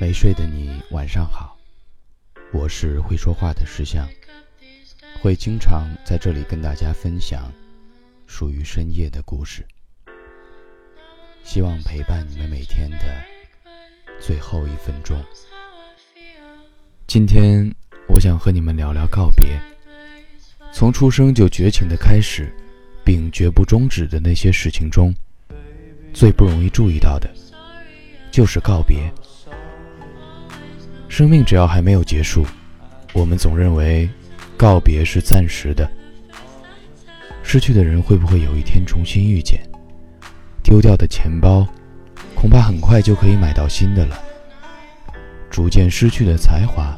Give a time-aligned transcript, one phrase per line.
[0.00, 1.58] 没睡的你，晚上好。
[2.52, 4.08] 我是会说话的石像，
[5.20, 7.52] 会经常在这里跟大家分享
[8.26, 9.66] 属于深夜的故事，
[11.42, 12.98] 希望陪伴你们每天的
[14.20, 15.20] 最后一分钟。
[17.08, 17.74] 今天
[18.06, 19.60] 我想和你们聊聊告别，
[20.72, 22.54] 从出生就绝情的开始，
[23.04, 25.12] 并绝不终止的那些事情中，
[26.12, 27.28] 最不容易注意到的，
[28.30, 29.12] 就是告别。
[31.08, 32.44] 生命只要还没有结束，
[33.12, 34.08] 我们总认为
[34.56, 35.88] 告别是暂时的。
[37.42, 39.60] 失去的人会不会有一天重新遇见？
[40.62, 41.66] 丢掉的钱包，
[42.34, 44.18] 恐怕很快就可以买到新的了。
[45.50, 46.94] 逐渐失去的才华，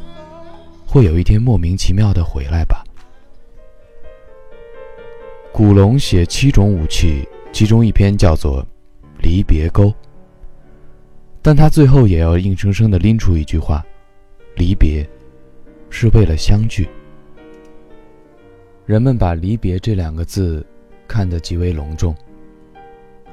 [0.84, 2.82] 会有一天莫名其妙的回来吧。
[5.52, 8.62] 古龙写七种武器，其中一篇叫做
[9.22, 9.84] 《离别钩》，
[11.40, 13.84] 但他最后也要硬生生的拎出一句话。
[14.56, 15.08] 离别，
[15.88, 16.88] 是为了相聚。
[18.84, 20.66] 人们把“离别”这两个字
[21.06, 22.14] 看得极为隆重，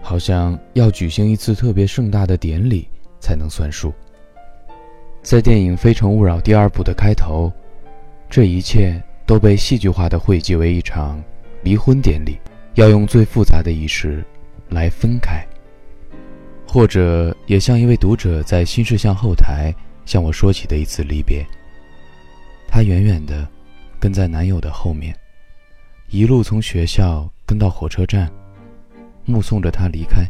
[0.02, 2.88] 好像要举行一次特别盛大的典礼
[3.20, 3.94] 才能算数。
[5.22, 7.52] 在电影《非诚勿扰》第二部的开头，
[8.30, 11.22] 这一切都被戏剧化的汇集为一场
[11.64, 12.38] 离婚典礼，
[12.76, 14.24] 要用最复杂的仪式
[14.70, 15.46] 来分开。
[16.68, 19.74] 或者，也像一位读者在新事项后台。
[20.08, 21.46] 向我说起的一次离别。
[22.66, 23.46] 她远远的
[24.00, 25.14] 跟在男友的后面，
[26.10, 28.32] 一路从学校跟到火车站，
[29.26, 30.26] 目送着他离开。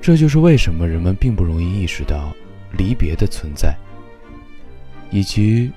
[0.00, 2.34] 这就是为什么人们并不容易意识到
[2.72, 3.72] 离别的存在，
[5.12, 5.70] 以及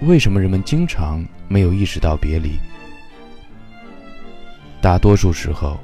[0.00, 2.52] 为什么人们经常没有意识到别离。
[4.80, 5.78] 大多数时候，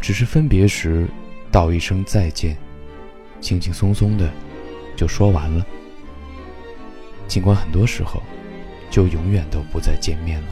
[0.00, 1.06] 只是分别时
[1.52, 2.56] 道一声再见，
[3.40, 4.30] 轻轻松松的。
[4.96, 5.64] 就说完了。
[7.26, 8.22] 尽管很多时候，
[8.90, 10.48] 就永远都不再见面了。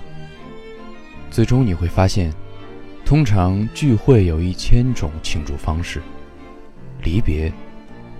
[1.30, 2.32] 最终你会发现，
[3.04, 6.00] 通常聚会有一千种庆祝方式，
[7.02, 7.52] 离别，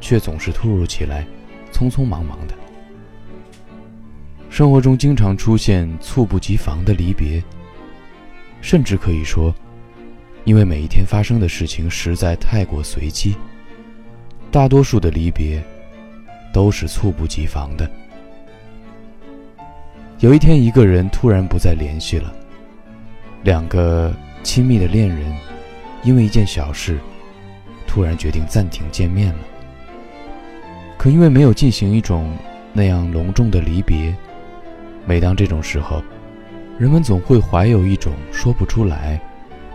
[0.01, 1.27] 却总是突如其来，
[1.73, 2.55] 匆匆忙忙的。
[4.51, 7.43] 生活中经常出现猝不及防的离别，
[8.61, 9.55] 甚至可以说，
[10.45, 13.37] 因为每一天发生的事情实在太过随机，
[14.51, 15.63] 大多数的离别。
[16.51, 17.89] 都是猝不及防的。
[20.19, 22.35] 有一天，一个人突然不再联系了，
[23.45, 24.13] 两个
[24.43, 25.33] 亲密的恋人
[26.03, 26.99] 因为一件小事，
[27.87, 29.41] 突然决定暂停见面了。
[30.97, 32.35] 可因为没有进行一种
[32.73, 34.17] 那样隆重的离别，
[35.07, 36.03] 每当这种时候，
[36.79, 39.21] 人们总会怀有一种说不出来，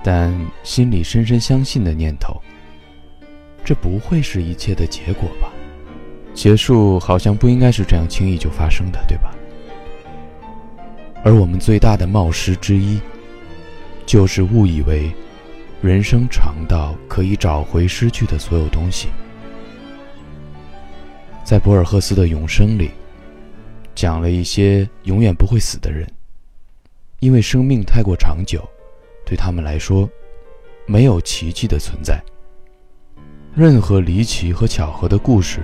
[0.04, 0.34] 但
[0.64, 2.42] 心里深深相信的念头：
[3.64, 5.52] 这不会是一切的结果吧？
[6.34, 9.34] 结束好像不应该是这样轻易就发生的，对吧？
[11.24, 13.00] 而我们最大的冒失之一，
[14.06, 15.10] 就是误以为
[15.82, 19.08] 人生长到可以找回失去的所有东西。
[21.46, 22.92] 在博尔赫斯的《永生》里，
[23.96, 26.06] 讲了一些永远不会死的人，
[27.20, 28.68] 因为生命太过长久，
[29.26, 30.10] 对他们来说，
[30.86, 32.22] 没有奇迹的存在。
[33.56, 35.62] 任何离奇和巧合的故事。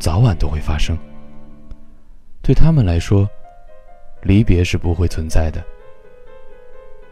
[0.00, 0.98] 早晚都会发生。
[2.42, 3.26] 对他们来说，
[4.22, 5.64] 离别是不会存在的，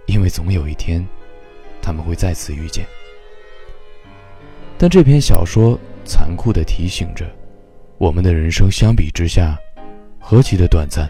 [0.05, 1.03] 因为总有一天，
[1.81, 2.85] 他们会再次遇见。
[4.77, 7.25] 但这篇小说残酷地提醒着，
[7.97, 9.57] 我们的人生相比之下，
[10.21, 11.09] 何其的短暂，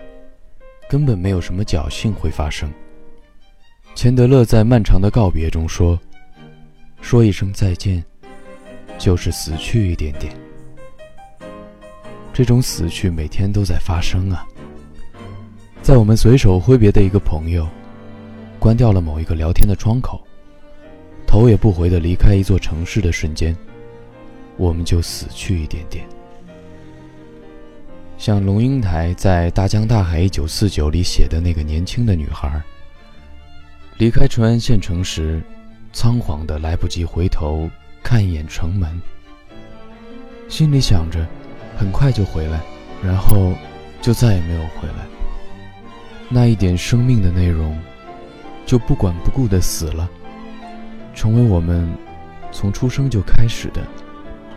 [0.89, 2.73] 根本没有什么侥幸会发生。
[3.95, 5.99] 钱德勒在《漫长的告别》中说
[7.01, 8.03] ：“说一声再见，
[8.99, 10.35] 就是死去一点点。”
[12.33, 14.45] 这种死去每天都在发生啊！
[15.83, 17.69] 在我们随手挥别的一个朋友，
[18.59, 20.21] 关掉了某一个聊天的窗口，
[21.27, 23.55] 头也不回的离开一座城市的瞬间，
[24.57, 26.05] 我们就死去一点点。
[28.17, 32.61] 像龙应台在《大江大海一九四九》里写的那个年轻的女孩，
[34.03, 35.41] 离开淳安县城时，
[35.93, 37.71] 仓皇的来不及回头
[38.03, 39.01] 看一眼城门，
[40.49, 41.25] 心里想着。
[41.77, 42.61] 很快就回来，
[43.01, 43.53] 然后
[44.01, 45.07] 就再也没有回来。
[46.29, 47.79] 那一点生命的内容，
[48.67, 50.11] 就不管不顾的死了，
[51.15, 51.89] 成为我们
[52.51, 53.87] 从出生就开始的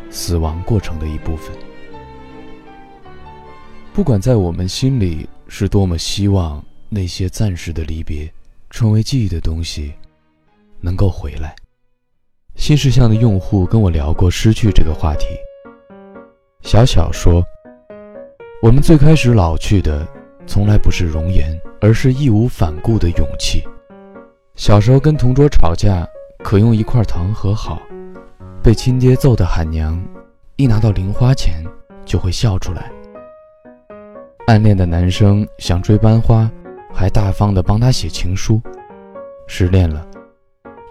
[0.09, 1.56] 死亡过程的一部分。
[3.94, 8.27] 不管在我们心里是多么希望那些暂时的离别，
[8.75, 9.94] 成为记忆的东西，
[10.81, 11.56] 能够回来，
[12.56, 15.27] 新事项的用户跟我聊过失去这个话题。
[16.62, 17.42] 小小说
[18.62, 20.06] ：“我们最开始老去的，
[20.45, 23.63] 从来不是容颜，而是义无反顾的勇气。
[24.56, 26.06] 小时候跟同桌吵架，
[26.44, 27.77] 可用一块糖和好；
[28.62, 29.98] 被亲爹揍的喊娘，
[30.57, 31.63] 一拿到零花钱
[32.04, 32.92] 就会笑出来。
[34.48, 36.51] 暗恋的男生想追班花，
[36.95, 38.62] 还大方的帮他写情书。
[39.47, 40.07] 失恋了，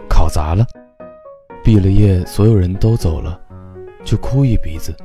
[0.07, 0.65] 考砸了。”
[1.63, 3.41] 毕了业，所有人都走了，
[4.03, 4.95] 就哭一鼻子，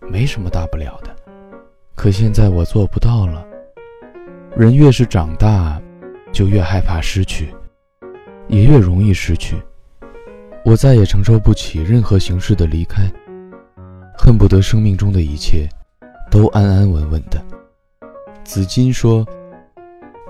[0.00, 1.14] 没什么大不了的。
[1.94, 3.46] 可现在我做不到了。
[4.56, 5.80] 人越是长大，
[6.32, 7.54] 就越害怕失去，
[8.48, 9.56] 也越容易失去。
[10.64, 13.02] 我再也承受不起任何形式的离开，
[14.16, 15.68] 恨不得生命中的一切
[16.30, 17.42] 都安安稳稳的。
[18.44, 19.26] 紫金说：“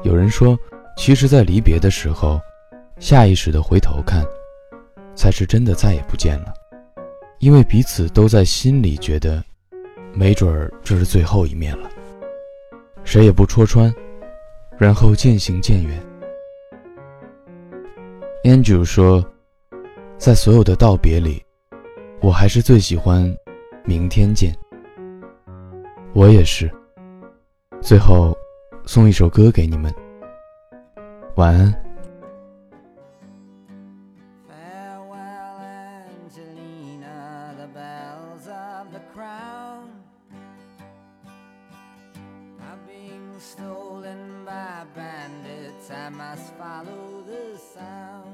[0.02, 0.58] 有人说，
[0.96, 2.40] 其实，在离别的时候，
[2.98, 4.24] 下意识的回头看。”
[5.14, 6.54] 才是真的再也不见了，
[7.38, 9.44] 因为彼此都在心里觉得，
[10.14, 11.90] 没准儿这是最后一面了，
[13.04, 13.94] 谁也不戳穿，
[14.78, 16.02] 然后渐行渐远。
[18.42, 19.22] Andrew 说，
[20.16, 21.44] 在所有的道别里，
[22.22, 23.30] 我还是最喜欢
[23.84, 24.56] “明天见”。
[26.14, 26.70] 我也是。
[27.82, 28.34] 最后，
[28.84, 29.92] 送一首歌给你们，
[31.36, 31.74] 晚安。
[43.42, 48.31] Stolen by bandits, I must follow the sound.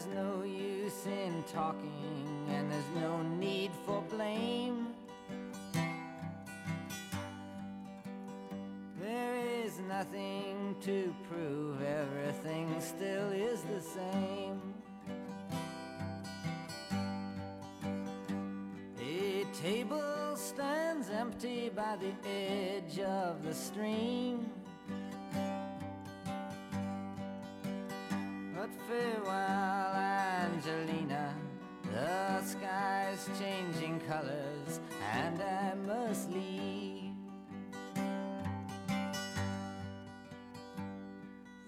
[0.00, 4.94] There's no use in talking, and there's no need for blame.
[8.98, 14.62] There is nothing to prove, everything still is the same.
[19.02, 24.49] A table stands empty by the edge of the stream.
[28.60, 31.34] But farewell, Angelina.
[31.90, 34.80] The sky's changing colors,
[35.14, 37.14] and I must leave.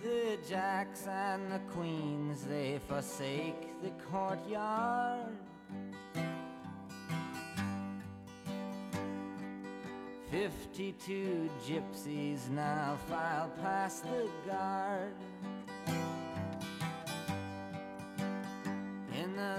[0.03, 5.33] The jacks and the queens, they forsake the courtyard.
[10.31, 15.15] Fifty-two gypsies now file past the guard.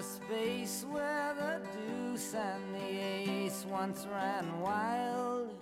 [0.01, 5.55] Space where the deuce and the ace once ran wild.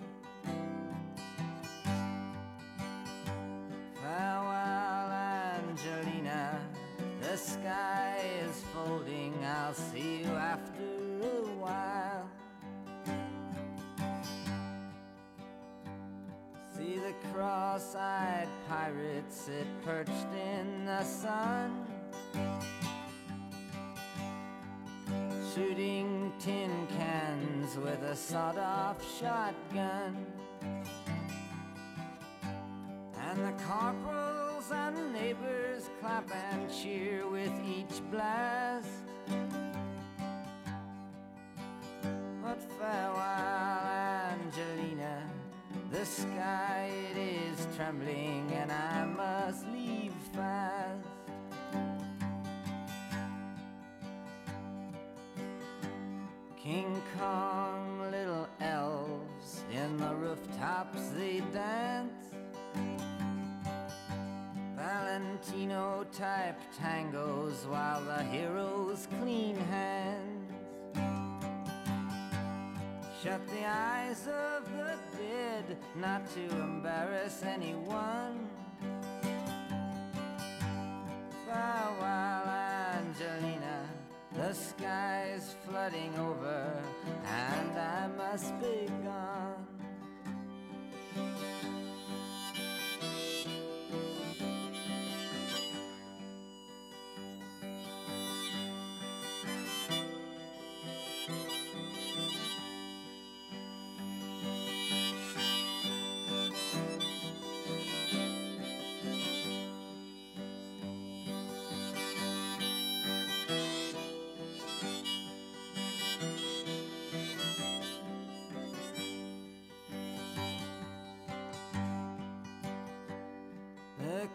[4.02, 5.12] Farewell,
[5.68, 6.60] Angelina.
[7.20, 9.34] The sky is folding.
[9.44, 10.82] I'll see you after
[11.22, 12.28] a while.
[16.76, 21.91] See the cross-eyed pirate sit perched in the sun.
[27.76, 30.26] With a sawed-off shotgun.
[33.18, 38.88] And the corporals and neighbors clap and cheer with each blast.
[42.42, 43.16] But farewell,
[44.32, 45.22] Angelina,
[45.90, 49.66] the sky it is trembling and I must
[56.62, 62.12] King Kong, little elves in the rooftops they dance.
[64.76, 70.52] Valentino type tangos while the heroes clean hands.
[73.20, 78.01] Shut the eyes of the dead, not to embarrass anyone.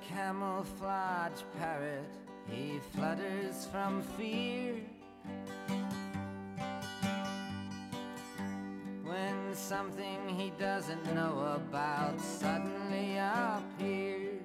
[0.02, 2.10] Camouflage parrot,
[2.50, 4.76] he flutters from fear.
[9.04, 14.42] When something he doesn't know about suddenly appears.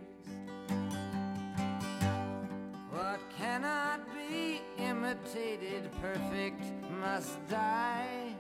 [2.91, 6.63] What cannot be imitated perfect
[7.01, 8.35] must die.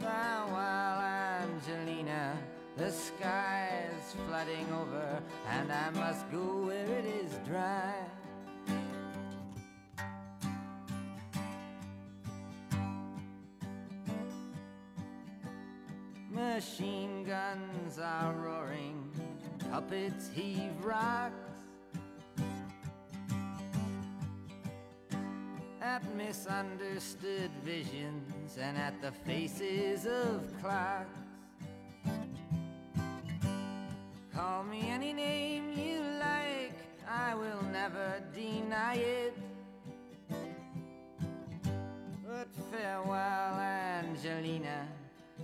[0.00, 1.03] Farewell, Angelina.
[2.76, 7.94] The sky is flooding over, and I must go where it is dry.
[16.32, 19.08] Machine guns are roaring,
[19.70, 21.32] puppets heave rocks.
[25.80, 31.23] At misunderstood visions and at the faces of clocks.
[34.34, 36.74] Call me any name you like,
[37.08, 39.36] I will never deny it.
[42.26, 44.88] But farewell, Angelina.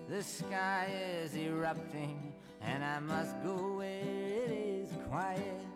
[0.08, 0.88] The sky
[1.22, 2.32] is erupting,
[2.62, 5.69] and I must go where it is quiet.